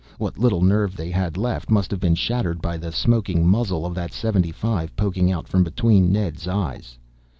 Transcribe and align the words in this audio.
What 0.17 0.39
little 0.39 0.63
nerve 0.63 0.95
they 0.95 1.11
had 1.11 1.37
left 1.37 1.69
must 1.69 1.91
have 1.91 1.99
been 1.99 2.15
shattered 2.15 2.59
by 2.59 2.77
the 2.77 2.91
smoking 2.91 3.45
muzzle 3.45 3.85
of 3.85 3.93
that 3.93 4.09
.75 4.09 4.89
poking 4.97 5.31
out 5.31 5.47
from 5.47 5.63
between 5.63 6.11
Ned's 6.11 6.47
eyes. 6.47 6.97